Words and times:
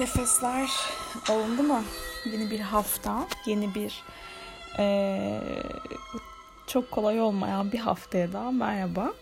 Nefesler 0.00 0.70
alındı 1.28 1.62
mı? 1.62 1.84
Yeni 2.32 2.50
bir 2.50 2.60
hafta, 2.60 3.28
yeni 3.46 3.74
bir 3.74 4.02
ee, 4.78 5.40
çok 6.66 6.90
kolay 6.90 7.20
olmayan 7.20 7.72
bir 7.72 7.78
haftaya 7.78 8.32
daha 8.32 8.50
merhaba 8.50 9.12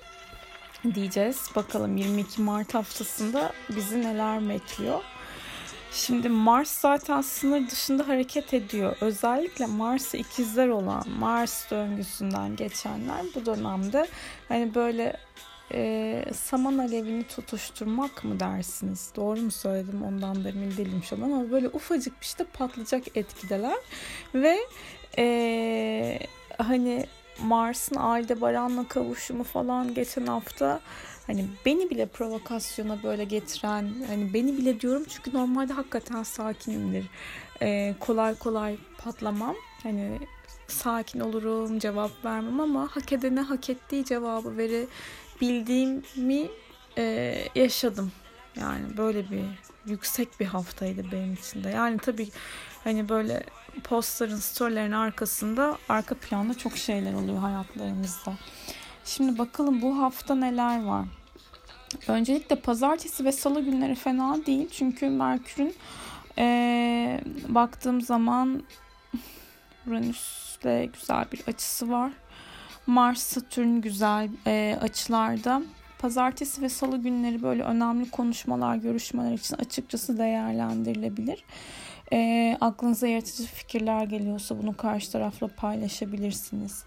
diyeceğiz. 0.95 1.51
Bakalım 1.57 1.97
22 1.97 2.43
Mart 2.43 2.75
haftasında 2.75 3.53
bizi 3.77 4.03
neler 4.03 4.49
bekliyor. 4.49 5.01
Şimdi 5.93 6.29
Mars 6.29 6.81
zaten 6.81 7.21
sınır 7.21 7.71
dışında 7.71 8.09
hareket 8.09 8.55
ediyor. 8.55 8.97
Özellikle 9.01 9.67
Mars'ı 9.67 10.17
ikizler 10.17 10.69
olan 10.69 11.05
Mars 11.19 11.71
döngüsünden 11.71 12.57
geçenler 12.57 13.21
bu 13.35 13.47
dönemde 13.47 14.09
hani 14.49 14.75
böyle 14.75 15.17
e, 15.73 16.25
saman 16.35 16.79
alevini 16.79 17.25
tutuşturmak 17.25 18.25
mı 18.25 18.41
dersiniz? 18.41 19.13
Doğru 19.17 19.41
mu 19.41 19.51
söyledim 19.51 20.03
ondan 20.03 20.45
da 20.45 20.49
emin 20.49 20.77
değilim 20.77 21.03
şu 21.05 21.17
an 21.17 21.21
ama 21.21 21.51
böyle 21.51 21.69
ufacık 21.69 22.21
bir 22.21 22.27
işte 22.27 22.45
patlayacak 22.45 23.17
etkideler 23.17 23.77
ve 24.35 24.59
e, 25.19 26.19
hani 26.59 27.07
Mars'ın 27.43 27.97
Aldebaran'la 27.97 28.89
kavuşumu 28.89 29.45
falan 29.45 29.95
geçen 29.95 30.27
hafta 30.27 30.81
hani 31.27 31.45
beni 31.67 31.91
bile 31.91 32.07
provokasyona 32.07 33.03
böyle 33.03 33.25
getiren 33.25 33.93
hani 34.07 34.35
beni 34.35 34.59
bile 34.59 34.81
diyorum 34.81 35.05
çünkü 35.09 35.35
normalde 35.35 35.73
hakikaten 35.73 36.23
sakinimdir. 36.23 37.07
Ee, 37.63 37.95
kolay 38.01 38.35
kolay 38.35 38.77
patlamam. 38.99 39.57
Hani 39.83 40.19
sakin 40.69 41.21
olurum, 41.21 41.79
cevap 41.79 42.25
vermem 42.25 42.61
ama 42.61 42.89
hak 42.91 43.13
edene 43.13 43.41
hak 43.41 43.71
ettiği 43.71 44.05
cevabı 44.05 44.59
verebildiğimi 45.43 46.49
e, 46.99 47.35
yaşadım. 47.55 48.13
Yani 48.57 48.97
böyle 48.97 49.31
bir 49.31 49.45
yüksek 49.87 50.41
bir 50.41 50.47
haftaydı 50.47 51.13
benim 51.13 51.35
için 51.35 51.65
de. 51.65 51.69
Yani 51.69 51.99
tabii 51.99 52.29
hani 52.85 53.09
böyle 53.09 53.43
postların, 53.85 54.37
storylerin 54.37 54.93
arkasında 54.93 55.79
arka 55.89 56.15
planda 56.15 56.55
çok 56.55 56.77
şeyler 56.77 57.15
oluyor 57.15 57.39
hayatlarımızda. 57.39 58.33
Şimdi 59.05 59.39
bakalım 59.39 59.83
bu 59.83 59.99
hafta 59.99 60.35
neler 60.35 60.85
var. 60.85 61.05
Öncelikle 62.09 62.57
pazartesi 62.57 63.25
ve 63.25 63.33
salı 63.33 63.61
günleri 63.61 63.95
fena 63.95 64.47
değil. 64.47 64.69
Çünkü 64.73 65.09
Merkür'ün 65.09 65.75
ee, 66.39 67.21
baktığım 67.49 68.01
zaman 68.01 68.63
Uranüs'le 69.87 70.93
güzel 70.93 71.25
bir 71.33 71.43
açısı 71.47 71.91
var. 71.91 72.13
Mars, 72.89 73.23
Satürn 73.23 73.81
güzel 73.81 74.29
e, 74.47 74.79
açılarda. 74.81 75.63
Pazartesi 75.99 76.63
ve 76.63 76.69
salı 76.69 76.99
günleri 76.99 77.43
böyle 77.43 77.63
önemli 77.63 78.11
konuşmalar, 78.11 78.77
görüşmeler 78.77 79.33
için 79.33 79.57
açıkçası 79.57 80.19
değerlendirilebilir. 80.19 81.45
E, 82.13 82.57
aklınıza 82.61 83.07
yaratıcı 83.07 83.47
fikirler 83.49 84.05
geliyorsa 84.05 84.63
bunu 84.63 84.77
karşı 84.77 85.13
tarafla 85.13 85.49
paylaşabilirsiniz. 85.49 86.85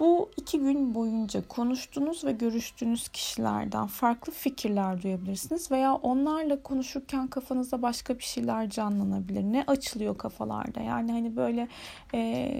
Bu 0.00 0.30
iki 0.36 0.58
gün 0.58 0.94
boyunca 0.94 1.48
konuştuğunuz 1.48 2.24
ve 2.24 2.32
görüştüğünüz 2.32 3.08
kişilerden 3.08 3.86
farklı 3.86 4.32
fikirler 4.32 5.02
duyabilirsiniz 5.02 5.70
veya 5.70 5.94
onlarla 5.94 6.62
konuşurken 6.62 7.26
kafanızda 7.28 7.82
başka 7.82 8.18
bir 8.18 8.22
şeyler 8.22 8.70
canlanabilir. 8.70 9.42
Ne 9.42 9.64
açılıyor 9.66 10.18
kafalarda? 10.18 10.80
Yani 10.80 11.12
hani 11.12 11.36
böyle 11.36 11.68
e, 12.14 12.50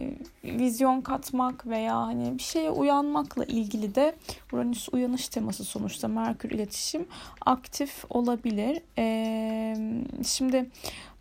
vizyon 0.45 1.01
katmak 1.01 1.67
veya 1.67 1.97
hani 1.97 2.39
bir 2.39 2.43
şeye 2.43 2.71
uyanmakla 2.71 3.45
ilgili 3.45 3.95
de 3.95 4.15
Uranüs 4.53 4.89
uyanış 4.93 5.29
teması 5.29 5.65
sonuçta 5.65 6.09
Merkür 6.09 6.51
iletişim 6.51 7.07
aktif 7.47 8.05
olabilir. 8.11 8.83
E, 8.99 9.77
şimdi 10.25 10.71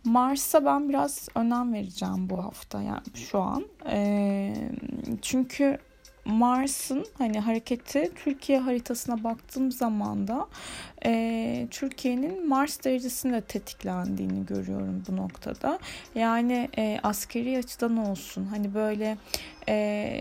Mars'a 0.04 0.64
ben 0.64 0.88
biraz 0.88 1.28
önem 1.34 1.72
vereceğim 1.72 2.30
bu 2.30 2.44
hafta 2.44 2.82
yani 2.82 3.00
şu 3.14 3.40
an. 3.40 3.64
E, 3.90 4.54
çünkü 5.22 5.78
Mars'ın 6.24 7.06
hani 7.18 7.40
hareketi 7.40 8.10
Türkiye 8.24 8.58
haritasına 8.58 9.24
baktığım 9.24 9.72
zaman 9.72 10.28
da 10.28 10.48
e, 11.04 11.66
Türkiye'nin 11.70 12.48
Mars 12.48 12.84
derecesinde 12.84 13.40
tetiklendiğini 13.40 14.46
görüyorum 14.46 15.02
bu 15.08 15.16
noktada. 15.16 15.78
Yani 16.14 16.68
e, 16.78 17.00
askeri 17.02 17.58
açıdan 17.58 17.96
olsun 17.96 18.44
hani 18.44 18.74
böyle 18.74 19.16
e, 19.68 20.20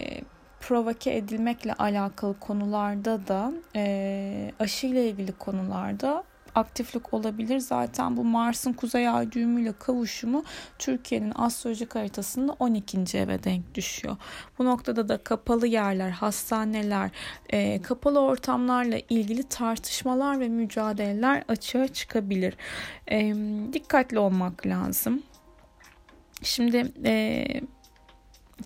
provoke 0.62 1.16
edilmekle 1.16 1.74
alakalı 1.74 2.40
konularda 2.40 3.28
da 3.28 3.52
e, 3.76 4.52
aşı 4.60 4.88
ile 4.88 5.10
ilgili 5.10 5.31
konularda 5.31 6.24
aktiflik 6.59 7.14
olabilir. 7.14 7.59
Zaten 7.59 8.18
bu 8.18 8.24
Mars'ın 8.24 8.74
kuzey 8.74 9.09
ay 9.09 9.31
düğümüyle 9.31 9.74
kavuşumu 9.80 10.44
Türkiye'nin 10.80 11.31
astrolojik 11.36 11.96
haritasında 11.96 12.56
12. 12.59 13.18
eve 13.18 13.44
denk 13.44 13.75
düşüyor. 13.75 14.18
Bu 14.59 14.66
noktada 14.66 15.09
da 15.09 15.18
kapalı 15.18 15.68
yerler, 15.68 16.09
hastaneler, 16.09 17.12
e, 17.50 17.81
kapalı 17.81 18.19
ortamlarla 18.19 19.00
ilgili 19.09 19.44
tartışmalar 19.44 20.40
ve 20.40 20.48
mücadeleler 20.48 21.44
açığa 21.48 21.88
çıkabilir. 21.88 22.53
E, 23.12 23.36
dikkatli 23.74 24.19
olmak 24.19 24.66
lazım. 24.66 25.24
Şimdi 26.44 26.92
e, 27.06 27.46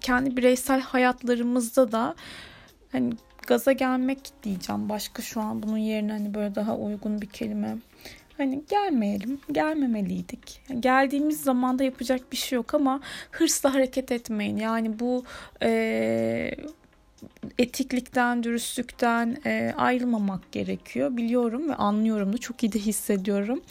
kendi 0.02 0.38
bireysel 0.38 0.82
hayatlarımızda 0.82 1.92
da 1.92 2.16
hani 2.92 3.14
gaza 3.48 3.72
gelmek 3.72 4.20
diyeceğim. 4.44 4.90
Başka 4.90 5.22
şu 5.22 5.42
an 5.42 5.64
bunun 5.64 5.78
yerine 5.78 6.12
hani 6.12 6.34
böyle 6.34 6.56
daha 6.56 6.78
uygun 6.78 7.22
bir 7.22 7.28
kelime. 7.28 7.78
Hani 8.38 8.64
gelmeyelim, 8.70 9.40
gelmemeliydik. 9.52 10.62
Geldiğimiz 10.80 11.42
zamanda 11.42 11.84
yapacak 11.84 12.32
bir 12.32 12.38
şey 12.38 12.56
yok 12.56 12.74
ama 12.74 13.02
hırsla 13.32 13.74
hareket 13.74 14.12
etmeyin. 14.12 14.58
Yani 14.58 15.00
bu 15.00 15.24
e, 15.64 16.52
etiklikten, 17.60 18.44
dürüstlükten 18.44 19.38
e, 19.46 19.74
ayrılmamak 19.78 20.52
gerekiyor. 20.52 21.18
Biliyorum 21.18 21.70
ve 21.70 21.76
anlıyorum 21.76 22.34
da 22.34 22.38
çok 22.38 22.64
iyi 22.64 22.72
de 22.72 22.80
hissediyorum. 22.80 23.62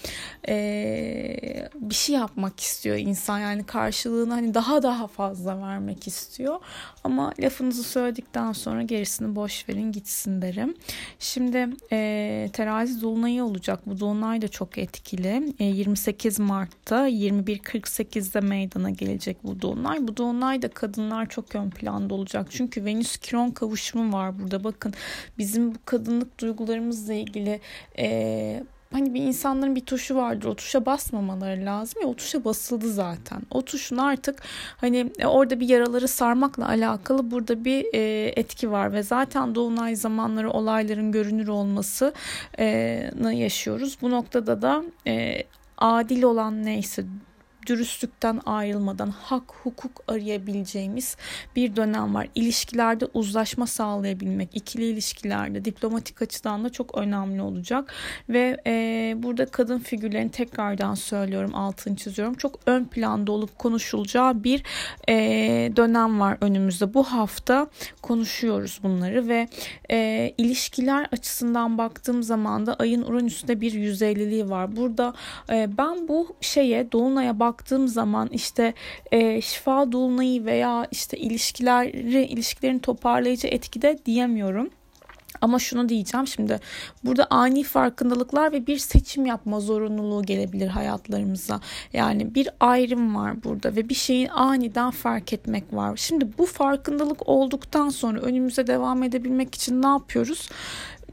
E, 0.49 1.69
bir 1.75 1.95
şey 1.95 2.17
yapmak 2.17 2.61
istiyor 2.61 2.97
insan 2.97 3.39
yani 3.39 3.65
karşılığını 3.65 4.33
hani 4.33 4.55
daha 4.55 4.83
daha 4.83 5.07
fazla 5.07 5.63
vermek 5.63 6.09
istiyor. 6.09 6.61
Ama 7.05 7.33
lafınızı 7.41 7.83
söyledikten 7.83 8.53
sonra 8.53 8.83
gerisini 8.83 9.37
boş 9.37 9.69
verin 9.69 9.93
gitsin 9.93 10.43
derim. 10.43 10.75
Şimdi 11.19 11.69
e, 11.93 12.51
terazi 12.53 13.01
dolunayı 13.01 13.45
olacak. 13.45 13.81
Bu 13.87 14.01
dolunay 14.01 14.43
da 14.43 14.49
çok 14.49 14.79
etkili. 14.79 15.55
E, 15.59 15.65
28 15.65 16.39
Mart'ta 16.39 17.09
21.48'de 17.09 18.41
meydana 18.41 18.91
gelecek 18.91 19.45
bu 19.45 19.63
dolunay. 19.63 20.09
Bu 20.09 20.17
dolunay 20.17 20.63
da 20.63 20.69
kadınlar 20.69 21.29
çok 21.29 21.55
ön 21.55 21.71
planda 21.71 22.15
olacak. 22.15 22.47
Çünkü 22.51 22.85
Venüs 22.85 23.17
Kiron 23.17 23.51
kavuşumu 23.63 24.13
var 24.17 24.39
burada. 24.39 24.65
Bakın 24.65 24.95
bizim 25.39 25.75
bu 25.75 25.79
kadınlık 25.85 26.41
duygularımızla 26.41 27.15
ilgili 27.15 27.61
e, 27.99 28.63
hani 28.93 29.15
bir 29.15 29.23
insanların 29.23 29.77
bir 29.77 29.81
tuşu 29.81 30.17
vardır 30.17 30.49
o 30.49 30.55
tuşa 30.55 30.87
basmamaları 30.87 31.65
lazım 31.65 32.03
ya 32.03 32.09
o 32.09 32.15
tuşa 32.15 32.45
basıldı 32.45 32.93
zaten. 32.93 33.43
O 33.51 33.63
tuşun 33.63 33.97
artık 33.97 34.43
hani 34.77 35.13
e, 35.19 35.27
orada 35.27 35.61
bir 35.61 35.69
yaraları 35.69 36.09
sarmakla 36.09 36.69
alakalı 36.69 37.31
burada 37.31 37.65
bir 37.65 37.87
e, 37.95 38.33
etki 38.37 38.71
var 38.71 38.93
ve 38.93 39.03
zaten 39.03 39.55
dolunay 39.55 39.97
zamanları 39.97 40.51
olayların 40.51 41.13
görünür 41.13 41.49
olması 41.49 42.13
e, 42.59 42.65
yaşıyoruz. 43.33 43.99
Bu 44.03 44.11
noktada 44.11 44.63
da 44.63 44.85
e, 45.07 45.43
adil 45.79 46.23
olan 46.23 46.65
neyse 46.65 47.05
dürüstlükten 47.67 48.41
ayrılmadan 48.47 49.11
hak 49.11 49.53
hukuk 49.63 50.05
arayabileceğimiz 50.09 51.17
bir 51.57 51.77
dönem 51.77 52.15
var. 52.15 52.29
İlişkilerde 52.35 53.07
uzlaşma 53.15 53.67
sağlayabilmek, 53.67 54.57
ikili 54.57 54.85
ilişkilerde 54.85 55.65
diplomatik 55.65 56.23
açıdan 56.23 56.65
da 56.65 56.71
çok 56.71 56.99
önemli 56.99 57.43
olacak 57.43 57.95
ve 58.29 58.57
e, 58.67 59.15
burada 59.17 59.47
kadın 59.47 59.79
figürlerini 59.79 60.31
tekrardan 60.31 60.95
söylüyorum, 60.95 61.55
altını 61.55 61.97
çiziyorum. 61.97 62.35
Çok 62.35 62.61
ön 62.67 62.85
planda 62.85 63.33
olup 63.33 63.59
konuşulacağı 63.59 64.45
bir 64.45 64.63
e, 65.09 65.15
dönem 65.77 66.21
var 66.21 66.39
önümüzde. 66.41 66.95
Bu 66.95 67.05
hafta 67.05 67.67
konuşuyoruz 68.03 68.81
bunları 68.83 69.29
ve 69.29 69.49
e, 69.91 70.31
ilişkiler 70.39 71.09
açısından 71.13 71.79
baktığım 71.79 72.23
zaman 72.23 72.67
da 72.67 72.75
ayın 72.75 73.03
Uranüs'te 73.03 73.61
bir 73.61 73.73
150'liği 73.73 74.51
var. 74.51 74.77
Burada 74.77 75.15
e, 75.51 75.69
ben 75.79 76.09
bu 76.09 76.37
şeye 76.41 76.93
Dolunay'a 76.93 77.41
bak 77.41 77.52
baktığım 77.53 77.89
zaman 77.89 78.29
işte 78.33 78.75
e, 79.13 79.41
şifa 79.41 79.93
dolunayı 79.93 80.45
veya 80.45 80.87
işte 80.91 81.17
ilişkileri 81.17 82.25
ilişkilerin 82.25 82.79
toparlayıcı 82.79 83.49
etkide 83.49 83.99
diyemiyorum. 84.07 84.71
Ama 85.41 85.59
şunu 85.59 85.89
diyeceğim 85.89 86.27
şimdi 86.27 86.61
burada 87.05 87.27
ani 87.31 87.63
farkındalıklar 87.63 88.53
ve 88.53 88.67
bir 88.67 88.79
seçim 88.79 89.27
yapma 89.27 89.61
zorunluluğu 89.61 90.23
gelebilir 90.23 90.69
hayatlarımıza. 90.69 91.61
Yani 91.93 92.35
bir 92.35 92.49
ayrım 92.61 93.17
var 93.17 93.45
burada 93.45 93.77
ve 93.77 93.89
bir 93.89 93.95
şeyi 93.95 94.31
aniden 94.31 94.91
fark 94.91 95.33
etmek 95.33 95.73
var. 95.73 95.97
Şimdi 95.97 96.39
bu 96.39 96.47
farkındalık 96.47 97.29
olduktan 97.29 97.89
sonra 97.89 98.21
önümüze 98.21 98.67
devam 98.67 99.03
edebilmek 99.03 99.55
için 99.55 99.83
ne 99.83 99.89
yapıyoruz? 99.89 100.49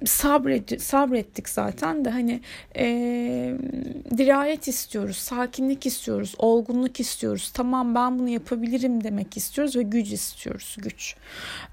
Sabret, 0.05 0.81
sabrettik 0.81 1.49
zaten 1.49 2.05
de 2.05 2.09
hani 2.09 2.41
e, 2.75 2.85
dirayet 4.17 4.67
istiyoruz, 4.67 5.17
sakinlik 5.17 5.85
istiyoruz, 5.85 6.35
olgunluk 6.37 6.99
istiyoruz. 6.99 7.51
Tamam 7.53 7.95
ben 7.95 8.19
bunu 8.19 8.29
yapabilirim 8.29 9.03
demek 9.03 9.37
istiyoruz 9.37 9.75
ve 9.75 9.81
güç 9.81 10.11
istiyoruz, 10.11 10.77
güç. 10.79 11.15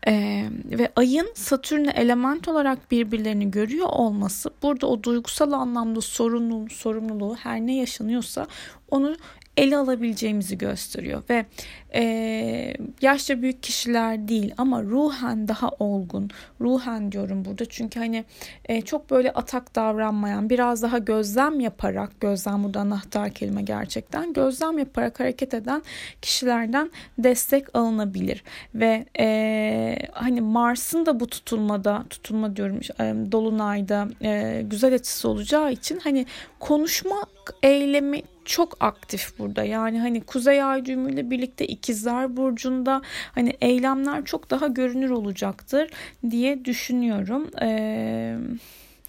E, 0.06 0.44
ve 0.64 0.92
ayın 0.96 1.28
Satürn'e 1.34 1.90
element 1.90 2.48
olarak 2.48 2.90
birbirlerini 2.90 3.50
görüyor 3.50 3.88
olması 3.88 4.50
burada 4.62 4.86
o 4.86 5.02
duygusal 5.02 5.52
anlamda 5.52 6.00
sorumluluğu, 6.00 6.70
sorumluluğu 6.70 7.36
her 7.36 7.60
ne 7.60 7.76
yaşanıyorsa 7.76 8.46
onu 8.90 9.16
ele 9.56 9.76
alabileceğimizi 9.76 10.58
gösteriyor 10.58 11.22
ve 11.30 11.46
e, 11.94 12.74
yaşça 13.02 13.42
büyük 13.42 13.62
kişiler 13.62 14.28
değil 14.28 14.54
ama 14.58 14.82
ruhen 14.82 15.48
daha 15.48 15.68
olgun. 15.78 16.30
Ruhen 16.60 17.12
diyorum 17.12 17.44
burada. 17.44 17.64
Çünkü 17.64 18.00
hani 18.00 18.24
e, 18.64 18.80
çok 18.80 19.10
böyle 19.10 19.32
atak 19.32 19.74
davranmayan 19.74 20.50
biraz 20.50 20.82
daha 20.82 20.98
gözlem 20.98 21.60
yaparak 21.60 22.20
gözlem 22.20 22.64
burada 22.64 22.80
anahtar 22.80 23.30
kelime 23.30 23.62
gerçekten 23.62 24.32
gözlem 24.32 24.78
yaparak 24.78 25.20
hareket 25.20 25.54
eden 25.54 25.82
kişilerden 26.22 26.90
destek 27.18 27.76
alınabilir. 27.76 28.42
Ve 28.74 29.06
e, 29.18 29.98
hani 30.12 30.40
Mars'ın 30.40 31.06
da 31.06 31.20
bu 31.20 31.26
tutulmada 31.26 32.04
tutulma 32.10 32.56
diyorum 32.56 32.80
e, 33.00 33.32
dolunayda 33.32 34.08
e, 34.22 34.62
güzel 34.70 34.94
açısı 34.94 35.28
olacağı 35.28 35.72
için 35.72 36.00
hani 36.04 36.26
konuşma 36.60 37.16
eylemi 37.62 38.22
çok 38.46 38.76
aktif 38.80 39.38
burada. 39.38 39.64
Yani 39.64 40.00
hani 40.00 40.20
Kuzey 40.20 40.62
Ay 40.62 40.84
düğümüyle 40.84 41.30
birlikte 41.30 41.66
ikizler 41.86 42.36
burcunda 42.36 43.02
hani 43.34 43.56
eylemler 43.60 44.24
çok 44.24 44.50
daha 44.50 44.66
görünür 44.66 45.10
olacaktır 45.10 45.90
diye 46.30 46.64
düşünüyorum. 46.64 47.50
Ee, 47.62 48.36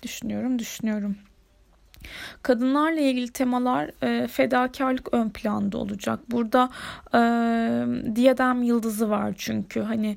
düşünüyorum, 0.03 0.59
düşünüyorum. 0.59 1.15
Kadınlarla 2.41 2.99
ilgili 2.99 3.31
temalar 3.31 3.91
e, 4.03 4.27
fedakarlık 4.27 5.13
ön 5.13 5.29
planda 5.29 5.77
olacak. 5.77 6.19
Burada 6.31 6.69
e, 7.13 7.19
diyadem 8.15 8.63
yıldızı 8.63 9.09
var 9.09 9.33
çünkü 9.37 9.81
hani 9.81 10.15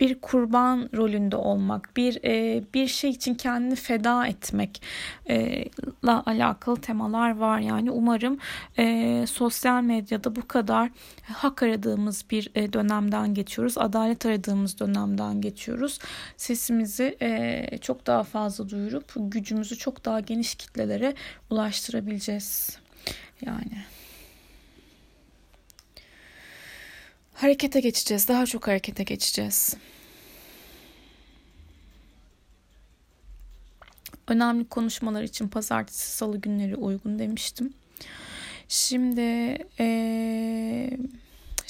bir 0.00 0.20
kurban 0.20 0.88
rolünde 0.96 1.36
olmak, 1.36 1.96
bir 1.96 2.24
e, 2.24 2.64
bir 2.74 2.86
şey 2.86 3.10
için 3.10 3.34
kendini 3.34 3.74
feda 3.74 4.26
etmek 4.26 4.82
e, 5.28 5.64
la 6.04 6.22
alakalı 6.26 6.80
temalar 6.80 7.36
var. 7.36 7.58
Yani 7.58 7.90
umarım 7.90 8.38
e, 8.78 9.24
sosyal 9.26 9.82
medyada 9.82 10.36
bu 10.36 10.48
kadar 10.48 10.90
hak 11.32 11.62
aradığımız 11.62 12.24
bir 12.30 12.50
e, 12.54 12.72
dönemden 12.72 13.34
geçiyoruz, 13.34 13.78
adalet 13.78 14.26
aradığımız 14.26 14.80
dönemden 14.80 15.40
geçiyoruz. 15.40 15.98
Sesimizi 16.36 17.16
e, 17.22 17.78
çok 17.78 18.06
daha 18.06 18.22
fazla 18.22 18.68
duyurup 18.68 19.12
gücümüzü 19.16 19.76
çok 19.76 20.04
daha 20.04 20.20
geniş 20.20 20.54
kitlelere 20.54 21.14
ulaştırabileceğiz. 21.50 22.78
Yani. 23.46 23.84
Harekete 27.34 27.80
geçeceğiz. 27.80 28.28
Daha 28.28 28.46
çok 28.46 28.66
harekete 28.68 29.02
geçeceğiz. 29.02 29.76
Önemli 34.28 34.64
konuşmalar 34.64 35.22
için 35.22 35.48
pazartesi, 35.48 36.10
salı 36.10 36.40
günleri 36.40 36.76
uygun 36.76 37.18
demiştim. 37.18 37.72
Şimdi 38.68 39.58
ee, 39.80 40.90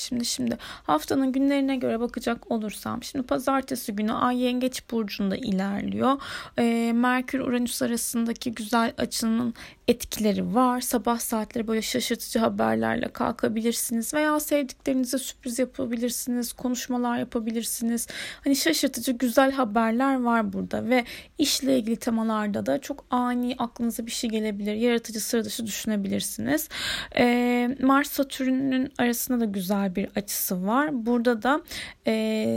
Şimdi 0.02 0.24
şimdi 0.24 0.58
haftanın 0.62 1.32
günlerine 1.32 1.76
göre 1.76 2.00
bakacak 2.00 2.50
olursam 2.50 3.02
şimdi 3.02 3.26
pazartesi 3.26 3.96
günü 3.96 4.12
Ay 4.12 4.42
Yengeç 4.42 4.90
burcunda 4.90 5.36
ilerliyor. 5.36 6.22
E, 6.58 6.92
Merkür 6.94 7.40
Uranüs 7.40 7.82
arasındaki 7.82 8.52
güzel 8.52 8.94
açının 8.98 9.54
etkileri 9.88 10.54
var. 10.54 10.80
Sabah 10.80 11.18
saatleri 11.18 11.68
böyle 11.68 11.82
şaşırtıcı 11.82 12.38
haberlerle 12.38 13.08
kalkabilirsiniz 13.08 14.14
veya 14.14 14.40
sevdiklerinize 14.40 15.18
sürpriz 15.18 15.58
yapabilirsiniz, 15.58 16.52
konuşmalar 16.52 17.18
yapabilirsiniz. 17.18 18.06
Hani 18.44 18.56
şaşırtıcı 18.56 19.12
güzel 19.12 19.52
haberler 19.52 20.22
var 20.22 20.52
burada 20.52 20.88
ve 20.88 21.04
işle 21.38 21.78
ilgili 21.78 21.96
temalarda 21.96 22.66
da 22.66 22.80
çok 22.80 23.04
ani 23.10 23.54
aklınıza 23.58 24.06
bir 24.06 24.10
şey 24.10 24.30
gelebilir. 24.30 24.74
Yaratıcı 24.74 25.20
sıra 25.20 25.44
dışı 25.44 25.66
düşünebilirsiniz. 25.66 26.68
Ee, 27.16 27.76
Mars 27.82 28.10
Satürn'ün 28.10 28.92
arasında 28.98 29.40
da 29.40 29.44
güzel 29.44 29.91
bir 29.96 30.08
açısı 30.16 30.66
var. 30.66 31.06
Burada 31.06 31.42
da 31.42 31.60
e, 32.06 32.12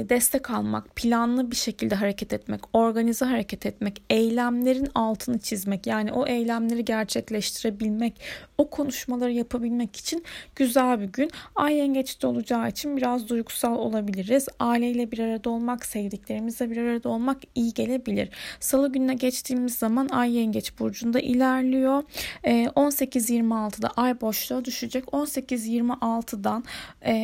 destek 0.10 0.50
almak, 0.50 0.96
planlı 0.96 1.52
bir 1.52 1.56
şekilde 1.56 1.96
hareket 1.96 2.34
etmek, 2.34 2.62
organize 2.74 3.26
hareket 3.26 3.66
etmek, 3.66 4.02
eylemlerin 4.10 4.88
altını 4.96 5.40
çizmek 5.40 5.88
yani 5.88 6.12
o 6.14 6.28
eylemleri 6.28 6.86
gerçek 6.86 7.16
gerçekleştirebilmek, 7.16 8.22
o 8.58 8.70
konuşmaları 8.70 9.32
yapabilmek 9.32 9.96
için 9.96 10.24
güzel 10.56 11.02
bir 11.02 11.06
gün. 11.06 11.30
Ay 11.56 11.76
yengeçte 11.76 12.28
olacağı 12.28 12.70
için 12.70 12.98
biraz 12.98 13.30
duygusal 13.30 13.76
olabiliriz. 13.76 14.48
Aileyle 14.60 15.12
bir 15.12 15.20
arada 15.20 15.50
olmak, 15.50 15.86
sevdiklerimizle 15.86 16.72
bir 16.72 16.78
arada 16.78 17.10
olmak 17.10 17.38
iyi 17.56 17.74
gelebilir. 17.74 18.30
Salı 18.60 18.92
gününe 18.92 19.14
geçtiğimiz 19.14 19.76
zaman 19.76 20.10
Ay 20.10 20.36
yengeç 20.36 20.80
burcunda 20.80 21.20
ilerliyor. 21.20 22.04
18-26'da 22.44 23.88
ee, 23.88 24.02
Ay 24.02 24.22
boşluğa 24.22 24.66
düşecek. 24.66 25.04
18-26'dan 25.06 26.64
e, 27.02 27.15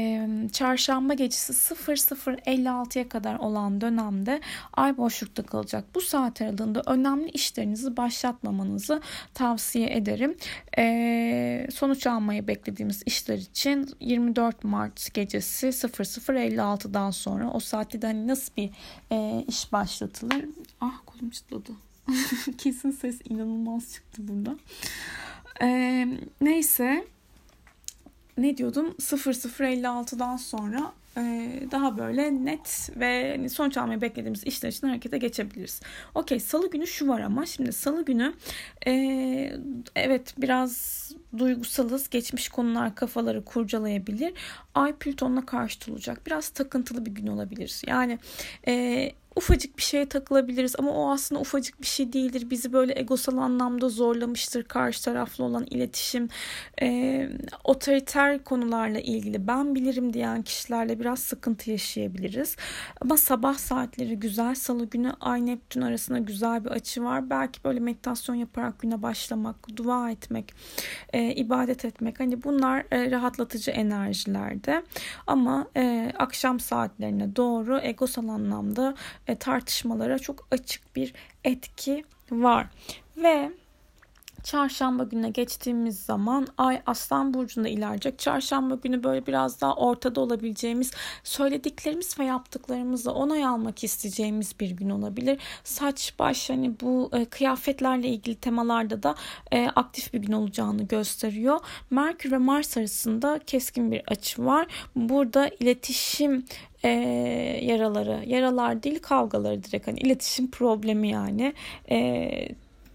çarşamba 0.54 1.14
gecesi 1.14 1.54
00.56'ya 1.54 3.10
kadar 3.10 3.36
olan 3.36 3.82
dönemde 3.82 4.42
Ay 4.74 4.98
boşlukta 4.98 5.44
kalacak. 5.44 5.86
Bu 5.96 6.02
saat 6.02 6.42
aralığında 6.42 6.82
önemli 6.86 7.30
işlerinizi 7.30 7.98
başlatmamanızı 7.98 9.02
tavsiye 9.34 9.96
ederim. 9.96 10.38
E, 10.78 11.68
sonuç 11.74 12.08
almayı 12.08 12.48
beklediğimiz 12.48 13.04
işler 13.06 13.38
için 13.38 13.90
24 14.00 14.64
Mart 14.64 15.14
gecesi 15.14 15.68
00.56'dan 15.68 17.12
sonra 17.12 17.52
o 17.52 17.60
saatte 17.60 18.02
de 18.02 18.08
hani 18.08 18.28
nasıl 18.28 18.54
bir 18.58 18.70
e, 19.12 19.46
iş 19.48 19.72
başlatılır? 19.72 20.46
Ah 20.82 21.02
kolum 21.06 21.30
çıtladı. 21.30 21.72
Kesin 22.58 22.92
ses 22.92 23.20
inanılmaz 23.30 23.94
çıktı 23.94 24.28
burada. 24.28 24.56
E, 25.62 26.08
neyse 26.42 27.06
ne 28.38 28.58
diyordum 28.58 28.96
0056'dan 29.00 30.38
sonra 30.38 30.94
daha 31.72 31.98
böyle 31.98 32.46
net 32.46 32.90
ve 32.96 33.32
hani 33.36 33.50
sonuç 33.50 33.78
almayı 33.78 34.02
beklediğimiz 34.02 34.44
işler 34.44 34.70
için 34.70 34.88
harekete 34.88 35.18
geçebiliriz. 35.18 35.82
Okey 36.16 36.40
salı 36.40 36.72
günü 36.72 36.88
şu 36.88 37.08
var 37.08 37.20
ama 37.20 37.46
şimdi 37.46 37.74
salı 37.74 38.06
günü 38.06 38.34
e, 38.88 38.92
evet 39.96 40.34
biraz 40.38 41.02
duygusalız. 41.38 42.10
Geçmiş 42.10 42.50
konular 42.50 42.96
kafaları 42.96 43.46
kurcalayabilir. 43.46 44.34
Ay 44.76 44.96
Plüton'la 44.96 45.46
karşıt 45.46 45.90
olacak. 45.90 46.22
Biraz 46.28 46.50
takıntılı 46.50 47.06
bir 47.06 47.12
gün 47.12 47.28
olabilir. 47.28 47.82
Yani 47.88 48.20
e, 48.68 49.12
ufacık 49.36 49.78
bir 49.78 49.84
şeye 49.84 50.06
takılabiliriz 50.10 50.76
ama 50.80 50.92
o 50.92 51.12
aslında 51.12 51.42
ufacık 51.42 51.82
bir 51.82 51.88
şey 51.88 52.14
değildir. 52.14 52.50
Bizi 52.50 52.74
böyle 52.74 53.00
egosal 53.00 53.38
anlamda 53.38 53.90
zorlamıştır 53.90 54.64
karşı 54.64 55.04
taraflı 55.04 55.44
olan 55.44 55.66
iletişim. 55.70 56.30
E, 56.82 57.30
otoriter 57.64 58.44
konularla 58.44 59.00
ilgili 59.00 59.48
ben 59.48 59.76
bilirim 59.76 60.14
diyen 60.14 60.42
kişilerle 60.42 61.00
biraz 61.00 61.20
sıkıntı 61.20 61.72
yaşayabiliriz. 61.72 62.56
Ama 63.02 63.18
sabah 63.18 63.56
saatleri 63.56 64.20
güzel. 64.20 64.56
Salı 64.56 64.86
günü 64.86 65.14
Ay 65.22 65.46
Neptün 65.46 65.82
arasında 65.82 66.20
güzel 66.20 66.66
bir 66.66 66.70
açı 66.70 67.04
var. 67.04 67.30
Belki 67.30 67.64
böyle 67.64 67.80
meditasyon 67.80 68.36
yaparak 68.36 68.80
güne 68.80 69.02
başlamak, 69.02 69.78
dua 69.78 70.12
etmek, 70.12 70.54
e, 71.14 71.36
ibadet 71.36 71.86
etmek. 71.86 72.20
Hani 72.20 72.44
bunlar 72.44 72.86
e, 72.92 73.12
rahatlatıcı 73.12 73.72
enerjilerde. 73.72 74.84
Ama 75.28 75.68
e, 75.78 76.12
akşam 76.18 76.60
saatlerine 76.60 77.36
doğru 77.36 77.80
egosal 77.84 78.28
anlamda 78.28 78.96
tartışmalara 79.36 80.20
çok 80.20 80.48
açık 80.52 80.96
bir 80.96 81.14
etki 81.44 82.04
var. 82.32 82.68
Ve 83.18 83.52
Çarşamba 84.44 85.04
gününe 85.04 85.30
geçtiğimiz 85.30 86.00
zaman 86.00 86.48
Ay 86.58 86.82
Aslan 86.86 87.34
Burcu'nda 87.34 87.68
ilerleyecek. 87.68 88.20
Çarşamba 88.20 88.76
günü 88.76 89.04
böyle 89.04 89.28
biraz 89.28 89.62
daha 89.62 89.76
ortada 89.76 90.22
olabileceğimiz, 90.22 90.92
söylediklerimiz 91.24 92.20
ve 92.20 92.26
yaptıklarımızla 92.26 93.12
onay 93.12 93.46
almak 93.46 93.84
isteyeceğimiz 93.84 94.60
bir 94.60 94.72
gün 94.72 94.90
olabilir. 94.90 95.40
Saç, 95.64 96.14
baş 96.20 96.50
hani 96.50 96.80
bu 96.82 97.10
e, 97.14 97.26
kıyafetlerle 97.26 98.08
ilgili 98.08 98.36
temalarda 98.36 99.04
da 99.04 99.16
e, 99.52 99.68
aktif 99.76 100.14
bir 100.14 100.20
gün 100.20 100.34
olacağını 100.34 100.84
gösteriyor. 100.84 101.60
Merkür 101.90 102.32
ve 102.32 102.38
Mars 102.38 102.78
arasında 102.78 103.40
keskin 103.48 103.92
bir 103.92 104.02
açı 104.08 104.46
var. 104.46 104.68
Burada 104.96 105.48
iletişim 105.60 106.46
e, 106.84 106.90
yaraları, 107.62 108.24
yaralar 108.26 108.84
değil 108.84 109.00
kavgaları 109.00 109.64
direkt 109.64 109.88
hani 109.88 110.00
iletişim 110.00 110.52
problemi 110.52 111.10
yani. 111.10 111.54
E, 111.92 112.30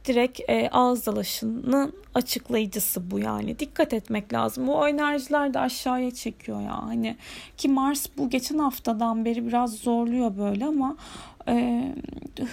direkt 0.07 0.41
e, 0.49 0.69
ağız 0.73 1.07
dalaşının 1.07 1.93
açıklayıcısı 2.15 3.11
bu 3.11 3.19
yani. 3.19 3.59
Dikkat 3.59 3.93
etmek 3.93 4.33
lazım. 4.33 4.67
Bu 4.67 4.89
enerjiler 4.89 5.55
de 5.55 5.59
aşağıya 5.59 6.11
çekiyor 6.11 6.61
ya. 6.61 6.83
Hani 6.83 7.17
ki 7.57 7.69
Mars 7.69 8.07
bu 8.19 8.31
geçen 8.31 8.59
haftadan 8.59 9.25
beri 9.25 9.47
biraz 9.47 9.75
zorluyor 9.75 10.37
böyle 10.39 10.65
ama 10.65 10.97
e, 11.49 11.85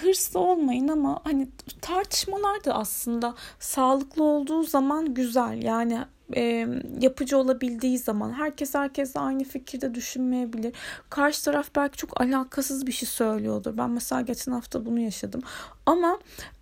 hırslı 0.00 0.40
olmayın 0.40 0.88
ama 0.88 1.20
hani 1.24 1.48
tartışmalar 1.80 2.64
da 2.64 2.74
aslında 2.74 3.34
sağlıklı 3.58 4.24
olduğu 4.24 4.62
zaman 4.62 5.14
güzel. 5.14 5.62
Yani 5.62 5.98
e, 6.36 6.68
yapıcı 7.00 7.38
olabildiği 7.38 7.98
zaman 7.98 8.32
herkes 8.32 8.74
herkesle 8.74 9.20
aynı 9.20 9.44
fikirde 9.44 9.94
düşünmeyebilir. 9.94 10.72
Karşı 11.10 11.44
taraf 11.44 11.68
belki 11.76 11.96
çok 11.96 12.20
alakasız 12.20 12.86
bir 12.86 12.92
şey 12.92 13.08
söylüyordur. 13.08 13.76
Ben 13.76 13.90
mesela 13.90 14.20
geçen 14.20 14.52
hafta 14.52 14.86
bunu 14.86 15.00
yaşadım. 15.00 15.40
Ama 15.86 16.18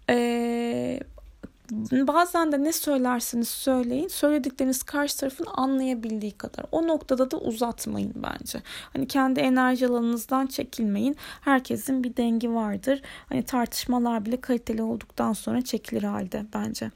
e, 0.09 1.01
bazen 1.93 2.53
de 2.53 2.65
ne 2.65 2.73
söylerseniz 2.73 3.49
söyleyin 3.49 4.09
söyledikleriniz 4.09 4.83
karşı 4.83 5.19
tarafın 5.19 5.47
anlayabildiği 5.55 6.33
kadar. 6.33 6.65
O 6.73 6.87
noktada 6.89 7.31
da 7.31 7.39
uzatmayın 7.39 8.13
bence. 8.17 8.63
Hani 8.93 9.07
kendi 9.09 9.41
enerji 9.41 9.87
alanınızdan 9.87 10.47
çekilmeyin. 10.47 11.17
Herkesin 11.41 12.05
bir 12.05 12.17
dengi 12.17 12.55
vardır. 12.55 13.03
Hani 13.29 13.43
tartışmalar 13.43 14.27
bile 14.27 14.41
kaliteli 14.41 14.83
olduktan 14.83 15.33
sonra 15.33 15.63
çekilir 15.63 16.03
halde 16.03 16.47
bence. 16.55 16.91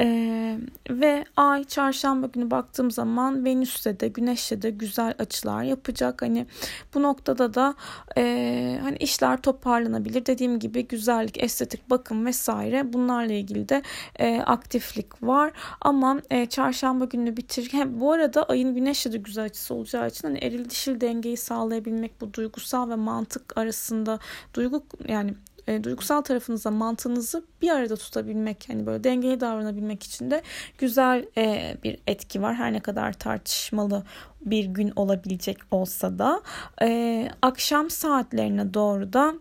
Ee, 0.00 0.58
ve 0.90 1.24
ay 1.36 1.64
çarşamba 1.64 2.26
günü 2.26 2.50
baktığım 2.50 2.90
zaman 2.90 3.44
Venüs'te 3.44 4.00
de 4.00 4.08
Güneş'te 4.08 4.62
de 4.62 4.70
güzel 4.70 5.14
açılar 5.18 5.62
yapacak. 5.62 6.22
Hani 6.22 6.46
bu 6.94 7.02
noktada 7.02 7.54
da 7.54 7.74
e, 8.16 8.78
hani 8.82 8.96
işler 8.96 9.42
toparlanabilir. 9.42 10.26
Dediğim 10.26 10.58
gibi 10.58 10.88
güzellik, 10.88 11.42
estetik, 11.42 11.90
bakım 11.90 12.26
vesaire 12.26 12.92
bunlarla 12.92 13.32
ilgili 13.32 13.68
de 13.68 13.82
e, 14.18 14.40
aktiflik 14.40 15.22
var. 15.22 15.52
Ama 15.80 16.22
e, 16.30 16.46
çarşamba 16.46 17.04
günü 17.04 17.36
bitir. 17.36 17.68
Hem 17.72 18.00
bu 18.00 18.12
arada 18.12 18.42
ayın 18.42 18.74
güneşle 18.74 19.12
de 19.12 19.18
güzel 19.18 19.44
açısı 19.44 19.74
olacağı 19.74 20.08
için 20.08 20.28
hani 20.28 20.38
eril 20.38 20.70
dişil 20.70 21.00
dengeyi 21.00 21.36
sağlayabilmek 21.36 22.20
bu 22.20 22.34
duygusal 22.34 22.90
ve 22.90 22.94
mantık 22.94 23.56
arasında 23.56 24.18
duygu 24.54 24.84
yani 25.08 25.34
e, 25.70 25.84
duygusal 25.84 26.20
tarafınızla 26.20 26.70
mantığınızı 26.70 27.44
bir 27.62 27.70
arada 27.70 27.96
tutabilmek 27.96 28.68
hani 28.68 28.86
böyle 28.86 29.04
dengeli 29.04 29.40
davranabilmek 29.40 30.02
için 30.02 30.30
de 30.30 30.42
güzel 30.78 31.26
e, 31.36 31.76
bir 31.84 31.98
etki 32.06 32.42
var. 32.42 32.54
Her 32.54 32.72
ne 32.72 32.80
kadar 32.80 33.12
tartışmalı 33.12 34.04
bir 34.40 34.64
gün 34.64 34.92
olabilecek 34.96 35.58
olsa 35.70 36.18
da 36.18 36.42
e, 36.82 37.28
akşam 37.42 37.90
saatlerine 37.90 38.74
doğru 38.74 39.12
da 39.12 39.34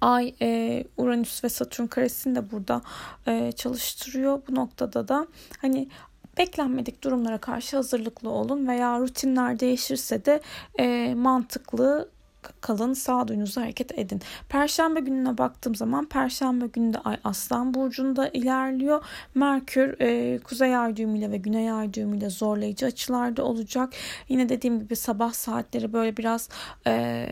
Ay 0.00 0.34
e, 0.42 0.84
Uranüs 0.96 1.44
ve 1.44 1.48
Satürn 1.48 1.86
karesini 1.86 2.36
de 2.36 2.50
burada 2.50 2.82
e, 3.26 3.52
çalıştırıyor. 3.52 4.42
Bu 4.48 4.54
noktada 4.54 5.08
da 5.08 5.26
hani 5.58 5.88
beklenmedik 6.38 7.04
durumlara 7.04 7.38
karşı 7.38 7.76
hazırlıklı 7.76 8.30
olun 8.30 8.68
veya 8.68 8.98
rutinler 8.98 9.60
değişirse 9.60 10.24
de 10.24 10.40
e, 10.78 11.14
mantıklı 11.14 12.08
kalın 12.60 12.92
sağduyunuza 12.92 13.62
hareket 13.62 13.98
edin. 13.98 14.20
Perşembe 14.48 15.00
gününe 15.00 15.38
baktığım 15.38 15.74
zaman 15.74 16.08
Perşembe 16.08 16.66
günü 16.66 16.94
de 16.94 16.98
Ay 16.98 17.16
Aslan 17.24 17.74
Burcu'nda 17.74 18.28
ilerliyor. 18.28 19.04
Merkür 19.34 20.00
e, 20.00 20.38
Kuzey 20.38 20.76
Ay 20.76 20.96
düğümüyle 20.96 21.30
ve 21.30 21.36
Güney 21.36 21.72
Ay 21.72 21.94
düğümüyle 21.94 22.30
zorlayıcı 22.30 22.86
açılarda 22.86 23.44
olacak. 23.44 23.92
Yine 24.28 24.48
dediğim 24.48 24.80
gibi 24.80 24.96
sabah 24.96 25.32
saatleri 25.32 25.92
böyle 25.92 26.16
biraz 26.16 26.48
e, 26.86 27.26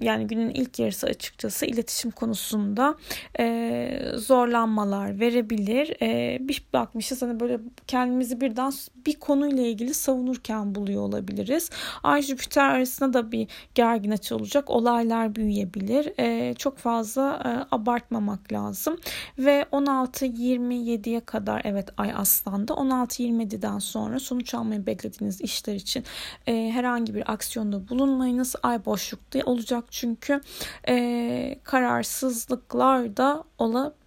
yani 0.00 0.26
günün 0.26 0.50
ilk 0.50 0.78
yarısı 0.78 1.06
açıkçası 1.06 1.66
iletişim 1.66 2.10
konusunda 2.10 2.94
e, 3.38 4.12
zorlanmalar 4.16 5.20
verebilir. 5.20 5.96
E, 6.02 6.38
bir 6.40 6.64
bakmışız 6.72 7.22
hani 7.22 7.40
böyle 7.40 7.58
kendimizi 7.86 8.40
birden 8.40 8.72
bir 9.06 9.20
konuyla 9.20 9.62
ilgili 9.62 9.94
savunurken 9.94 10.74
buluyor 10.74 11.02
olabiliriz. 11.02 11.70
Ay 12.02 12.22
Jüpiter 12.22 12.70
arasında 12.70 13.12
da 13.12 13.32
bir 13.32 13.48
gergin 13.74 14.10
açı 14.10 14.31
olacak. 14.34 14.70
Olaylar 14.70 15.34
büyüyebilir. 15.34 16.12
E, 16.18 16.54
çok 16.54 16.78
fazla 16.78 17.42
e, 17.44 17.74
abartmamak 17.74 18.52
lazım. 18.52 18.96
Ve 19.38 19.66
16-27'ye 19.72 21.20
kadar 21.20 21.62
evet 21.64 21.88
Ay 21.96 22.12
Aslan'da 22.16 22.72
16-27'den 22.72 23.78
sonra 23.78 24.20
sonuç 24.20 24.54
almayı 24.54 24.86
beklediğiniz 24.86 25.40
işler 25.40 25.74
için 25.74 26.04
e, 26.46 26.70
herhangi 26.70 27.14
bir 27.14 27.32
aksiyonda 27.32 27.88
bulunmayınız. 27.88 28.54
Ay 28.62 28.84
boşlukta 28.84 29.38
olacak 29.44 29.84
çünkü 29.90 30.40
e, 30.88 31.58
kararsızlıklar 31.64 33.16
da 33.16 33.44
olabilir. 33.58 34.01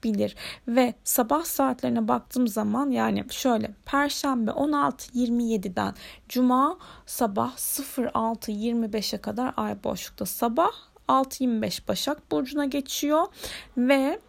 Ve 0.68 0.94
sabah 1.04 1.44
saatlerine 1.44 2.08
baktığım 2.08 2.48
zaman 2.48 2.90
yani 2.90 3.26
şöyle 3.30 3.72
Perşembe 3.86 4.52
16-27'den 4.52 5.94
Cuma 6.30 6.78
sabah 7.06 7.58
06.25'e 7.58 9.22
kadar 9.22 9.54
ay 9.58 9.84
boşlukta. 9.84 10.26
Sabah 10.26 10.72
6.25 11.08 11.88
Başak 11.88 12.32
Burcu'na 12.32 12.66
geçiyor 12.66 13.26
ve 13.78 14.20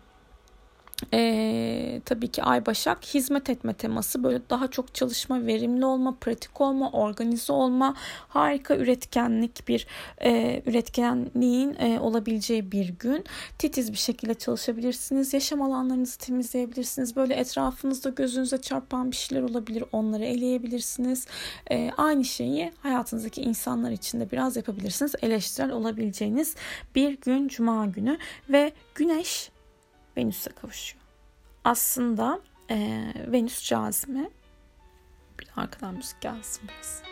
ee, 1.14 2.00
tabii 2.04 2.28
ki 2.28 2.42
Ay 2.42 2.66
Başak 2.66 3.04
hizmet 3.04 3.50
etme 3.50 3.74
teması 3.74 4.24
böyle 4.24 4.40
daha 4.50 4.68
çok 4.68 4.94
çalışma, 4.94 5.46
verimli 5.46 5.84
olma, 5.84 6.16
pratik 6.20 6.60
olma, 6.60 6.90
organize 6.90 7.52
olma, 7.52 7.94
harika 8.28 8.76
üretkenlik 8.76 9.68
bir 9.68 9.86
e, 10.24 10.62
üretkenliğin 10.66 11.76
e, 11.78 12.00
olabileceği 12.00 12.72
bir 12.72 12.88
gün. 12.88 13.24
Titiz 13.58 13.92
bir 13.92 13.98
şekilde 13.98 14.34
çalışabilirsiniz. 14.34 15.34
Yaşam 15.34 15.62
alanlarınızı 15.62 16.18
temizleyebilirsiniz. 16.18 17.16
Böyle 17.16 17.34
etrafınızda 17.34 18.10
gözünüze 18.10 18.60
çarpan 18.60 19.10
bir 19.10 19.16
şeyler 19.16 19.42
olabilir. 19.42 19.84
Onları 19.92 20.24
eleyebilirsiniz. 20.24 21.26
E, 21.70 21.90
aynı 21.96 22.24
şeyi 22.24 22.72
hayatınızdaki 22.80 23.42
insanlar 23.42 23.90
için 23.90 24.20
de 24.20 24.30
biraz 24.30 24.56
yapabilirsiniz. 24.56 25.14
Eleştirel 25.22 25.70
olabileceğiniz 25.70 26.54
bir 26.94 27.20
gün 27.20 27.48
Cuma 27.48 27.86
günü 27.86 28.18
ve 28.48 28.72
Güneş 28.94 29.50
Venüs'e 30.16 30.50
kavuşuyor. 30.50 31.04
Aslında 31.64 32.40
e, 32.70 33.06
Venüs 33.26 33.68
cazime. 33.68 34.30
Bir 35.40 35.48
arkadan 35.56 35.94
müzik 35.94 36.20
gelsin 36.20 36.68
biraz. 36.68 37.02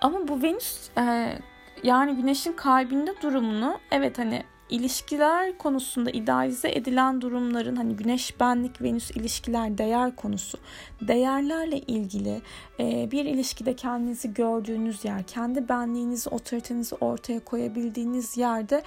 Ama 0.00 0.28
bu 0.28 0.42
Venüs 0.42 0.90
e, 0.98 1.38
yani 1.82 2.16
Güneş'in 2.16 2.52
kalbinde 2.52 3.14
durumunu 3.22 3.78
evet 3.90 4.18
hani 4.18 4.44
ilişkiler 4.70 5.58
konusunda 5.58 6.10
idealize 6.10 6.70
edilen 6.70 7.20
durumların 7.20 7.76
hani 7.76 7.96
güneş 7.96 8.40
benlik 8.40 8.82
venüs 8.82 9.10
ilişkiler 9.10 9.78
değer 9.78 10.16
konusu 10.16 10.58
değerlerle 11.00 11.78
ilgili 11.78 12.42
bir 12.78 13.24
ilişkide 13.24 13.76
kendinizi 13.76 14.34
gördüğünüz 14.34 15.04
yer 15.04 15.22
kendi 15.22 15.68
benliğinizi 15.68 16.30
otoritenizi 16.30 16.94
ortaya 16.94 17.40
koyabildiğiniz 17.40 18.36
yerde 18.36 18.82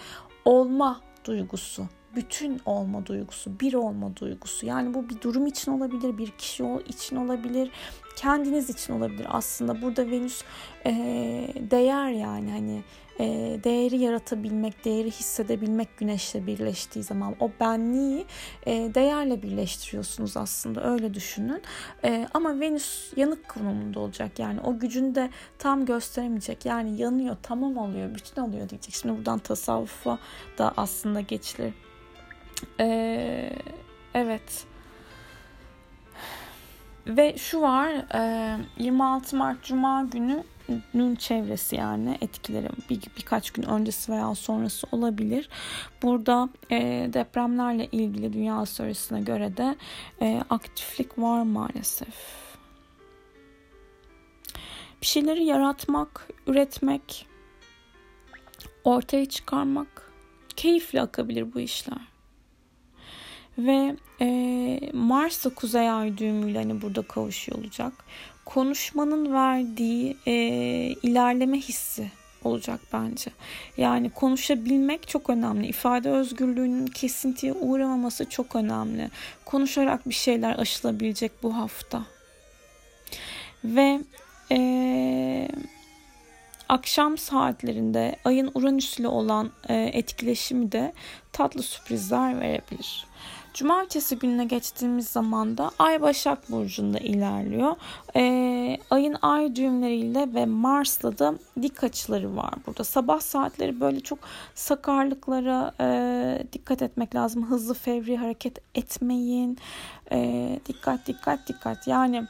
olma 0.46 1.02
duygusu 1.26 1.88
bütün 2.16 2.62
olma 2.66 3.06
duygusu, 3.06 3.60
bir 3.60 3.74
olma 3.74 4.16
duygusu. 4.16 4.66
Yani 4.66 4.94
bu 4.94 5.10
bir 5.10 5.22
durum 5.22 5.48
için 5.48 5.72
olabilir, 5.72 6.18
bir 6.18 6.30
kişi 6.30 6.64
için 6.88 7.16
olabilir, 7.16 7.72
kendiniz 8.16 8.70
için 8.70 8.94
olabilir. 8.94 9.28
Aslında 9.30 9.82
burada 9.82 10.12
Venüs 10.12 10.44
e, 10.86 10.92
değer 11.72 12.10
yani 12.10 12.52
hani 12.52 12.84
e, 13.20 13.26
değeri 13.64 13.98
yaratabilmek, 13.98 14.86
değeri 14.86 15.12
hissedebilmek 15.12 15.98
güneşle 15.98 16.48
birleştiği 16.48 17.04
zaman 17.04 17.36
o 17.40 17.52
benliği 17.60 18.26
e, 18.66 18.72
değerle 18.72 19.44
birleştiriyorsunuz 19.44 20.38
aslında 20.38 20.92
öyle 20.92 21.14
düşünün. 21.14 21.62
E, 22.04 22.28
ama 22.34 22.60
Venüs 22.60 23.14
yanık 23.16 23.50
konumunda 23.50 24.00
olacak 24.00 24.40
yani 24.40 24.60
o 24.62 24.80
gücünü 24.80 25.16
de 25.16 25.30
tam 25.60 25.86
gösteremeyecek. 25.86 26.66
Yani 26.66 27.02
yanıyor, 27.02 27.38
tamam 27.44 27.78
oluyor, 27.78 28.16
bütün 28.16 28.42
oluyor 28.42 28.70
diyecek. 28.70 28.94
Şimdi 28.94 29.18
buradan 29.18 29.40
tasavvufa 29.40 30.20
da 30.58 30.74
aslında 30.78 31.22
geçilir. 31.22 31.74
Ee, 32.80 33.50
evet. 34.14 34.66
Ve 37.08 37.38
şu 37.38 37.62
var 37.62 37.90
e, 38.16 38.58
26 38.78 39.36
Mart 39.36 39.64
Cuma 39.64 40.04
günü 40.04 40.44
nün 40.94 41.16
çevresi 41.16 41.76
yani 41.76 42.18
etkileri 42.22 42.68
bir, 42.90 43.02
birkaç 43.18 43.52
gün 43.52 43.64
öncesi 43.64 44.12
veya 44.12 44.36
sonrası 44.36 44.88
olabilir. 44.92 45.50
Burada 46.02 46.50
e, 46.72 47.10
depremlerle 47.14 47.88
ilgili 47.92 48.34
dünya 48.34 48.66
sorularına 48.66 49.20
göre 49.20 49.58
de 49.58 49.76
e, 50.22 50.44
aktiflik 50.50 51.20
var 51.20 51.44
maalesef. 51.44 52.44
Bir 55.02 55.08
şeyleri 55.08 55.44
yaratmak, 55.44 56.28
üretmek, 56.48 57.28
ortaya 58.84 59.26
çıkarmak 59.26 60.12
keyifle 60.56 61.02
akabilir 61.02 61.54
bu 61.54 61.60
işler. 61.60 62.13
Ve 63.58 63.96
e, 64.22 64.80
Mars 64.94 65.46
da 65.46 65.50
Kuzey 65.50 65.90
Ay 65.90 66.18
düğümüyle 66.18 66.58
hani 66.58 66.82
burada 66.82 67.02
kavuşuyor 67.02 67.58
olacak. 67.58 67.94
Konuşmanın 68.46 69.34
verdiği 69.34 70.18
e, 70.28 70.34
ilerleme 71.04 71.58
hissi 71.58 72.12
olacak 72.44 72.80
bence. 72.94 73.32
Yani 73.78 74.10
konuşabilmek 74.10 75.08
çok 75.08 75.30
önemli. 75.30 75.68
İfade 75.68 76.10
özgürlüğünün 76.10 76.88
kesintiye 76.88 77.54
uğramaması 77.54 78.30
çok 78.30 78.56
önemli. 78.56 79.10
Konuşarak 79.46 80.10
bir 80.10 80.14
şeyler 80.14 80.60
aşılabilecek 80.60 81.32
bu 81.44 81.58
hafta. 81.58 82.04
Ve 83.64 84.02
ee, 84.52 85.48
akşam 86.70 87.18
saatlerinde 87.18 88.16
ayın 88.26 88.52
Uranüs'le 88.54 89.06
olan 89.06 89.52
e, 89.70 89.76
etkileşimi 89.94 90.72
de 90.72 90.94
tatlı 91.32 91.64
sürprizler 91.64 92.40
verebilir. 92.40 93.06
Cumartesi 93.54 94.20
gününe 94.20 94.46
geçtiğimiz 94.46 95.08
zaman 95.08 95.58
da 95.58 95.72
Ay 95.80 96.02
Başak 96.02 96.52
Burcu'nda 96.52 96.98
ilerliyor. 97.00 97.76
Ee, 98.16 98.78
ayın 98.90 99.16
ay 99.22 99.56
düğümleriyle 99.56 100.34
ve 100.34 100.46
Mars'la 100.46 101.18
da 101.18 101.36
dik 101.62 101.84
açıları 101.84 102.36
var 102.36 102.54
burada. 102.68 102.84
Sabah 102.84 103.20
saatleri 103.20 103.80
böyle 103.80 104.00
çok 104.00 104.20
sakarlıklara 104.56 105.74
e, 105.80 106.48
dikkat 106.54 106.82
etmek 106.82 107.16
lazım. 107.16 107.50
Hızlı 107.50 107.74
fevri 107.74 108.18
hareket 108.18 108.58
etmeyin. 108.76 109.58
E, 110.12 110.60
dikkat 110.66 111.08
dikkat 111.08 111.48
dikkat. 111.48 111.88
Yani 111.88 112.28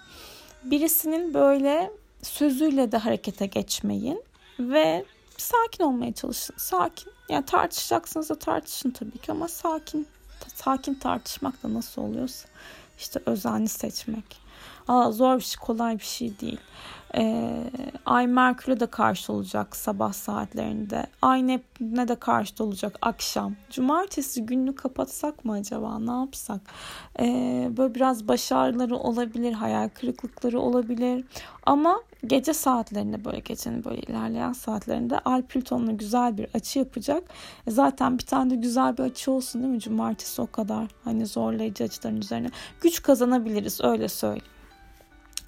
birisinin 0.63 1.34
böyle 1.34 1.92
sözüyle 2.22 2.92
de 2.92 2.98
harekete 2.98 3.46
geçmeyin 3.46 4.24
ve 4.60 5.06
sakin 5.38 5.84
olmaya 5.84 6.13
çalışın. 6.13 6.56
Sakin. 6.58 7.13
Yani 7.30 7.46
tartışacaksınız 7.46 8.30
da 8.30 8.36
tartışın 8.36 8.92
tabii 8.92 9.18
ki 9.18 9.32
ama 9.32 9.48
sakin 9.48 10.08
sakin 10.55 10.93
tartışmak 10.93 11.63
da 11.63 11.73
nasıl 11.73 12.01
oluyorsa 12.01 12.47
işte 12.97 13.19
özenli 13.25 13.69
seçmek. 13.69 14.43
Aa, 14.88 15.12
zor 15.12 15.38
bir 15.38 15.43
şey, 15.43 15.59
kolay 15.59 16.00
bir 16.00 16.03
şey 16.03 16.39
değil. 16.39 16.59
Ee, 17.17 17.63
Ay 18.05 18.27
Merkür'e 18.27 18.79
de 18.79 18.86
karşı 18.86 19.34
olacak 19.34 19.75
sabah 19.75 20.13
saatlerinde. 20.13 21.08
Ay 21.22 21.48
Neptün'e 21.48 22.08
de 22.08 22.15
karşı 22.15 22.63
olacak 22.63 22.98
akşam. 23.01 23.55
Cumartesi 23.70 24.46
gününü 24.46 24.75
kapatsak 24.75 25.46
mı 25.46 25.53
acaba? 25.53 26.00
Ne 26.00 26.12
yapsak? 26.12 26.62
Ee, 27.20 27.70
böyle 27.77 27.96
biraz 27.96 28.27
başarıları 28.27 28.96
olabilir, 28.96 29.53
hayal 29.53 29.89
kırıklıkları 29.89 30.60
olabilir. 30.60 31.25
Ama 31.65 32.01
gece 32.27 32.53
saatlerinde 32.53 33.25
böyle 33.25 33.39
gecenin 33.39 33.84
böyle 33.84 34.01
ilerleyen 34.01 34.53
saatlerinde 34.53 35.20
Ay 35.20 35.41
Plüton'la 35.41 35.91
güzel 35.91 36.38
bir 36.38 36.48
açı 36.53 36.79
yapacak. 36.79 37.24
E 37.67 37.72
zaten 37.72 38.17
bir 38.17 38.25
tane 38.25 38.50
de 38.50 38.55
güzel 38.55 38.98
bir 38.98 39.03
açı 39.03 39.32
olsun 39.32 39.62
değil 39.62 39.74
mi? 39.74 39.79
Cumartesi 39.79 40.41
o 40.41 40.51
kadar 40.51 40.88
hani 41.03 41.25
zorlayıcı 41.25 41.84
açıların 41.84 42.17
üzerine. 42.17 42.48
Güç 42.82 43.01
kazanabiliriz 43.01 43.82
öyle 43.84 44.08
söyleyeyim. 44.08 44.53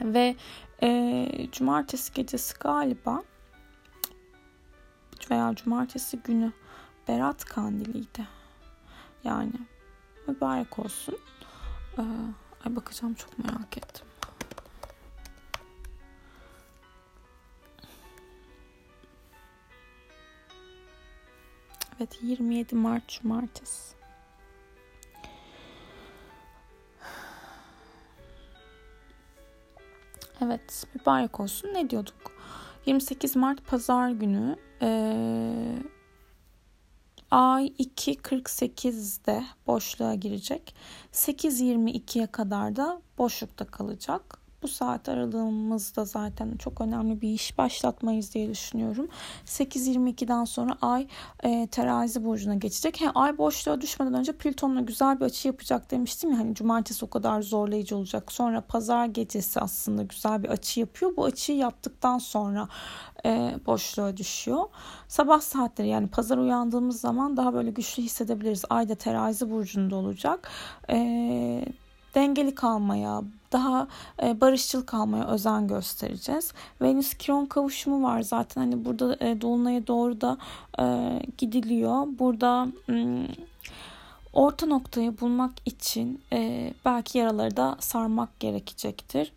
Ve 0.01 0.35
e, 0.83 1.47
cumartesi 1.51 2.13
gecesi 2.13 2.53
galiba 2.59 3.23
veya 5.31 5.55
cumartesi 5.55 6.17
günü 6.17 6.53
Berat 7.07 7.45
Kandili'ydi. 7.45 8.27
Yani 9.23 9.53
mübarek 10.27 10.79
olsun. 10.79 11.17
Ee, 11.97 12.01
ay 12.65 12.75
bakacağım 12.75 13.13
çok 13.13 13.39
merak 13.39 13.77
ettim. 13.77 14.05
Evet 21.97 22.19
27 22.21 22.75
Mart 22.75 23.07
Cumartesi. 23.07 23.95
Evet 30.45 30.83
mübarek 30.95 31.39
olsun. 31.39 31.73
Ne 31.73 31.89
diyorduk? 31.89 32.31
28 32.85 33.35
Mart 33.35 33.67
Pazar 33.67 34.09
günü 34.09 34.55
ee, 34.81 35.75
Ay 37.31 37.67
2.48'de 37.67 39.43
boşluğa 39.67 40.13
girecek. 40.13 40.75
8.22'ye 41.13 42.27
kadar 42.27 42.75
da 42.75 43.01
boşlukta 43.17 43.65
kalacak 43.65 44.44
bu 44.65 44.69
saat 44.69 45.09
aralığımızda 45.09 46.05
zaten 46.05 46.57
çok 46.57 46.81
önemli 46.81 47.21
bir 47.21 47.29
iş 47.29 47.57
başlatmayız 47.57 48.33
diye 48.33 48.49
düşünüyorum. 48.49 49.07
8.22'den 49.45 50.45
sonra 50.45 50.77
ay 50.81 51.07
e, 51.43 51.67
terazi 51.67 52.25
burcuna 52.25 52.55
geçecek. 52.55 53.01
He, 53.01 53.09
ay 53.09 53.37
boşluğa 53.37 53.81
düşmeden 53.81 54.13
önce 54.13 54.31
Plüton'la 54.31 54.81
güzel 54.81 55.19
bir 55.19 55.25
açı 55.25 55.47
yapacak 55.47 55.91
demiştim 55.91 56.31
ya. 56.31 56.37
Hani 56.37 56.55
cumartesi 56.55 57.05
o 57.05 57.09
kadar 57.09 57.41
zorlayıcı 57.41 57.97
olacak. 57.97 58.31
Sonra 58.31 58.61
pazar 58.61 59.05
gecesi 59.05 59.59
aslında 59.59 60.03
güzel 60.03 60.43
bir 60.43 60.49
açı 60.49 60.79
yapıyor. 60.79 61.17
Bu 61.17 61.25
açıyı 61.25 61.57
yaptıktan 61.57 62.17
sonra 62.17 62.67
e, 63.25 63.59
boşluğa 63.65 64.17
düşüyor. 64.17 64.63
Sabah 65.07 65.41
saatleri 65.41 65.87
yani 65.87 66.07
pazar 66.07 66.37
uyandığımız 66.37 66.99
zaman 66.99 67.37
daha 67.37 67.53
böyle 67.53 67.71
güçlü 67.71 68.03
hissedebiliriz. 68.03 68.63
Ay 68.69 68.89
da 68.89 68.95
terazi 68.95 69.51
burcunda 69.51 69.95
olacak. 69.95 70.49
Eee 70.89 71.65
dengeli 72.15 72.55
kalmaya, 72.55 73.21
daha 73.55 73.87
e, 74.23 74.41
barışçıl 74.41 74.85
kalmaya 74.85 75.27
özen 75.27 75.67
göstereceğiz. 75.67 76.53
Venüs 76.81 77.13
Kiron 77.13 77.45
kavuşumu 77.45 78.03
var 78.03 78.21
zaten 78.21 78.61
hani 78.61 78.85
burada 78.85 79.17
e, 79.19 79.41
dolunaya 79.41 79.87
doğru 79.87 80.21
da 80.21 80.37
e, 80.79 80.85
gidiliyor. 81.37 82.07
Burada 82.19 82.67
orta 84.33 84.65
noktayı 84.65 85.19
bulmak 85.19 85.51
için 85.65 86.21
e, 86.33 86.73
belki 86.85 87.17
yaraları 87.17 87.57
da 87.57 87.75
sarmak 87.79 88.39
gerekecektir 88.39 89.31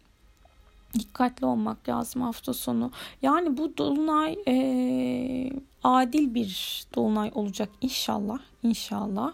dikkatli 0.94 1.46
olmak 1.46 1.88
lazım 1.88 2.22
hafta 2.22 2.54
sonu. 2.54 2.90
Yani 3.22 3.56
bu 3.56 3.76
dolunay 3.76 4.36
e, 4.48 5.50
adil 5.84 6.34
bir 6.34 6.84
dolunay 6.94 7.30
olacak 7.34 7.68
inşallah. 7.80 8.38
İnşallah 8.62 9.32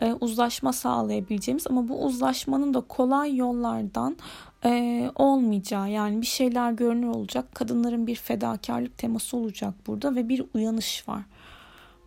e, 0.00 0.12
uzlaşma 0.12 0.72
sağlayabileceğimiz 0.72 1.66
ama 1.66 1.88
bu 1.88 2.04
uzlaşmanın 2.04 2.74
da 2.74 2.80
kolay 2.80 3.36
yollardan 3.36 4.16
e, 4.64 5.10
olmayacağı 5.14 5.90
yani 5.90 6.20
bir 6.20 6.26
şeyler 6.26 6.72
görünür 6.72 7.08
olacak. 7.08 7.54
Kadınların 7.54 8.06
bir 8.06 8.16
fedakarlık 8.16 8.98
teması 8.98 9.36
olacak 9.36 9.74
burada 9.86 10.14
ve 10.14 10.28
bir 10.28 10.44
uyanış 10.54 11.08
var. 11.08 11.22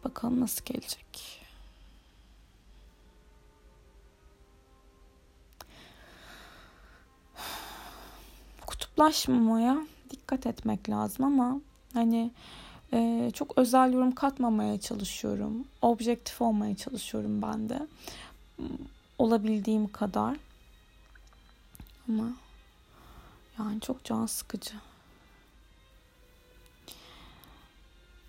Bakalım 0.03 0.41
nasıl 0.41 0.65
gelecek. 0.65 1.44
Kutuplaşmamaya 8.95 9.77
dikkat 10.09 10.47
etmek 10.47 10.89
lazım 10.89 11.25
ama 11.25 11.61
hani 11.93 12.31
e, 12.93 13.31
çok 13.33 13.57
özel 13.57 13.93
yorum 13.93 14.11
katmamaya 14.11 14.79
çalışıyorum. 14.79 15.65
Objektif 15.81 16.41
olmaya 16.41 16.75
çalışıyorum 16.75 17.41
ben 17.41 17.69
de. 17.69 17.87
Olabildiğim 19.17 19.87
kadar. 19.87 20.37
Ama 22.09 22.23
yani 23.59 23.81
çok 23.81 24.03
can 24.03 24.25
sıkıcı. 24.25 24.73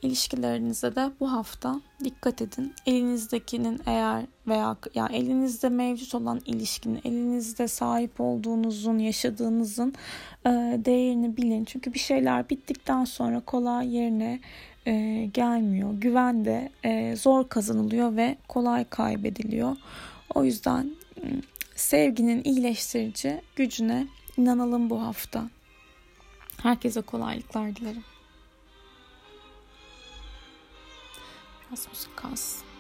İlişkilerinize 0.02 0.96
de 0.96 1.11
bu 1.20 1.32
hafta 1.32 1.80
dikkat 2.04 2.42
edin. 2.42 2.74
Elinizdekinin 2.87 3.80
eğer 3.87 4.24
veya 4.46 4.76
yani 4.94 5.16
elinizde 5.16 5.68
mevcut 5.68 6.14
olan 6.14 6.40
ilişkinin, 6.46 7.00
elinizde 7.04 7.68
sahip 7.68 8.20
olduğunuzun, 8.20 8.98
yaşadığınızın 8.98 9.94
e, 10.46 10.50
değerini 10.85 11.37
bilin. 11.37 11.64
Çünkü 11.64 11.94
bir 11.94 11.98
şeyler 11.98 12.50
bittikten 12.50 13.04
sonra 13.04 13.40
kolay 13.40 13.96
yerine 13.96 14.40
e, 14.87 15.24
gelmiyor. 15.35 15.94
Güven 15.94 16.44
de 16.44 16.70
e, 16.85 17.16
zor 17.16 17.48
kazanılıyor 17.48 18.16
ve 18.16 18.37
kolay 18.48 18.85
kaybediliyor. 18.85 19.76
O 20.35 20.44
yüzden 20.44 20.90
sevginin 21.76 22.44
iyileştirici 22.44 23.40
gücüne 23.56 24.06
inanalım 24.37 24.90
bu 24.90 25.02
hafta. 25.02 25.50
Herkese 26.62 27.00
kolaylıklar 27.00 27.76
dilerim. 27.76 28.04
Biraz 31.70 31.88
müzik 31.88 32.16
kalsın. 32.16 32.75